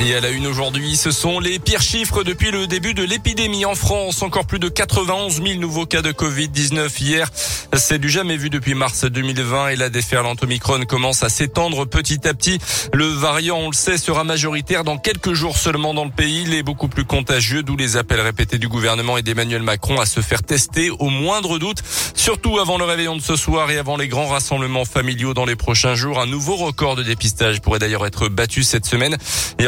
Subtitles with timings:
[0.00, 3.64] Et à la une aujourd'hui, ce sont les pires chiffres depuis le début de l'épidémie
[3.64, 4.22] en France.
[4.22, 7.30] Encore plus de 91 000 nouveaux cas de Covid-19 hier.
[7.76, 12.26] C'est du jamais vu depuis mars 2020 et la déferlante Omicron commence à s'étendre petit
[12.26, 12.58] à petit.
[12.92, 16.42] Le variant, on le sait, sera majoritaire dans quelques jours seulement dans le pays.
[16.46, 20.06] Il est beaucoup plus contagieux, d'où les appels répétés du gouvernement et d'Emmanuel Macron à
[20.06, 21.82] se faire tester au moindre doute.
[22.14, 25.56] Surtout avant le réveillon de ce soir et avant les grands rassemblements familiaux dans les
[25.56, 26.20] prochains jours.
[26.20, 29.16] Un nouveau record de dépistage pourrait d'ailleurs être battu cette semaine.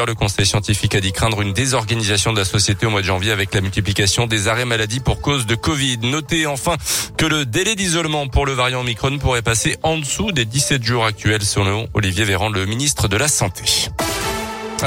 [0.07, 3.31] Le conseil scientifique a dit craindre une désorganisation de la société au mois de janvier
[3.31, 5.99] avec la multiplication des arrêts maladie pour cause de Covid.
[6.03, 6.77] Notez enfin
[7.17, 11.05] que le délai d'isolement pour le variant Omicron pourrait passer en dessous des 17 jours
[11.05, 13.65] actuels selon Olivier Véran, le ministre de la Santé.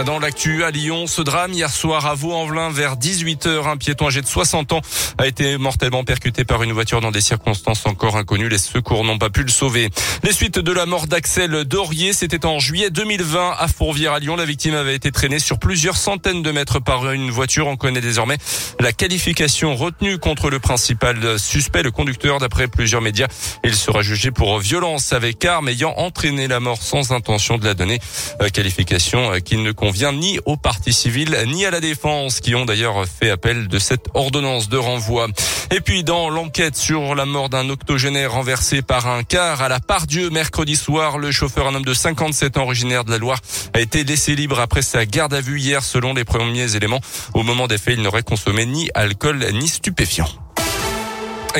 [0.05, 4.21] Dans l'actu à Lyon, ce drame hier soir à Vaux-en-Velin vers 18h, un piéton âgé
[4.21, 4.81] de 60 ans
[5.17, 8.47] a été mortellement percuté par une voiture dans des circonstances encore inconnues.
[8.47, 9.89] Les secours n'ont pas pu le sauver.
[10.23, 14.35] Les suites de la mort d'Axel Dorier, c'était en juillet 2020 à Fourvière à Lyon.
[14.35, 17.67] La victime avait été traînée sur plusieurs centaines de mètres par une voiture.
[17.67, 18.37] On connaît désormais
[18.79, 22.39] la qualification retenue contre le principal suspect, le conducteur.
[22.39, 23.27] D'après plusieurs médias,
[23.63, 27.73] il sera jugé pour violence avec arme ayant entraîné la mort sans intention de la
[27.73, 27.99] donner.
[28.41, 32.53] Euh, qualification euh, qui ne convient ni aux partis civils ni à la défense qui
[32.53, 35.27] ont d'ailleurs fait appel de cette ordonnance de renvoi.
[35.71, 39.79] Et puis dans l'enquête sur la mort d'un octogénaire renversé par un car à la
[39.79, 43.39] part Dieu mercredi soir, le chauffeur, un homme de 57 ans originaire de la Loire,
[43.73, 46.99] a été laissé libre après sa garde à vue hier selon les premiers éléments.
[47.33, 50.27] Au moment des faits, il n'aurait consommé ni alcool ni stupéfiant.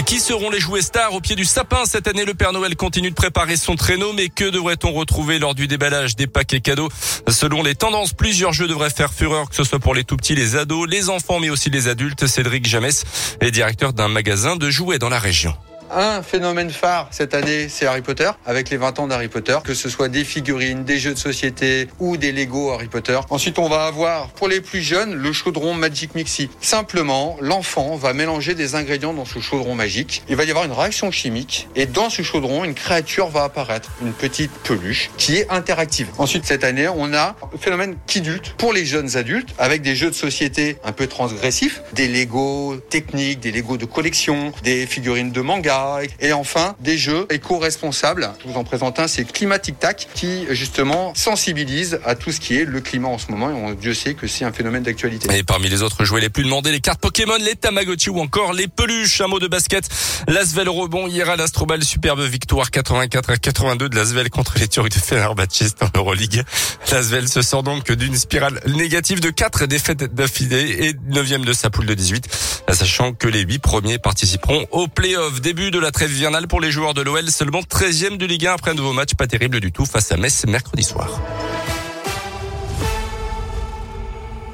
[0.05, 2.23] Qui seront les jouets stars au pied du sapin cette année?
[2.23, 6.15] Le Père Noël continue de préparer son traîneau, mais que devrait-on retrouver lors du déballage
[6.15, 6.89] des paquets cadeaux?
[7.27, 10.35] Selon les tendances, plusieurs jeux devraient faire fureur, que ce soit pour les tout petits,
[10.35, 12.27] les ados, les enfants, mais aussi les adultes.
[12.27, 13.03] Cédric Jamès
[13.41, 15.53] est directeur d'un magasin de jouets dans la région.
[15.91, 19.73] Un phénomène phare cette année, c'est Harry Potter, avec les 20 ans d'Harry Potter, que
[19.73, 23.19] ce soit des figurines, des jeux de société ou des Lego Harry Potter.
[23.31, 26.51] Ensuite, on va avoir, pour les plus jeunes, le chaudron Magic Mixi.
[26.61, 30.21] Simplement, l'enfant va mélanger des ingrédients dans ce chaudron magique.
[30.29, 33.89] Il va y avoir une réaction chimique et dans ce chaudron, une créature va apparaître,
[34.03, 36.09] une petite peluche qui est interactive.
[36.19, 40.11] Ensuite, cette année, on a le phénomène Kidulte pour les jeunes adultes, avec des jeux
[40.11, 45.41] de société un peu transgressifs, des Lego techniques, des Lego de collection, des figurines de
[45.41, 45.78] manga,
[46.19, 48.29] et enfin, des jeux éco-responsables.
[48.43, 52.57] Je vous en présente un, c'est Climatic Tac, qui justement sensibilise à tout ce qui
[52.57, 53.69] est le climat en ce moment.
[53.71, 55.35] Et Dieu sait que c'est un phénomène d'actualité.
[55.37, 58.53] Et parmi les autres jouets les plus demandés, les cartes Pokémon, les Tamagotchi ou encore
[58.53, 59.21] les peluches.
[59.21, 59.87] Un mot de basket.
[60.27, 61.83] L'Asvel rebond hier à l'Astrobal.
[61.83, 66.43] Superbe victoire 84 à 82 de l'Asvel contre les Turcs de Fenerbahçe en Euroleague.
[66.91, 71.69] L'Asvel se sort donc d'une spirale négative de 4 défaites d'affilée et 9 de sa
[71.69, 72.27] poule de 18,
[72.71, 75.41] sachant que les 8 premiers participeront au play-off.
[75.71, 78.71] De la trêve hivernale pour les joueurs de l'OL, seulement 13e de Ligue 1 après
[78.71, 81.21] un nouveau match pas terrible du tout face à Metz mercredi soir.